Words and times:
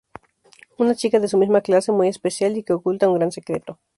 Una 0.79 0.95
chica 0.95 1.19
de 1.19 1.27
su 1.27 1.37
misma 1.37 1.61
clase, 1.61 1.91
muy 1.91 2.07
especial 2.07 2.57
y 2.57 2.63
que 2.63 2.73
oculta 2.73 3.07
un 3.07 3.19
gran 3.19 3.31
secreto. 3.31 3.77